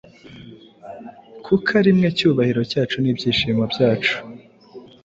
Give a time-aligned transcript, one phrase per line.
[1.45, 4.15] Kuko ari mwe cyubahiro cyacu n’ibyishimo byacu.”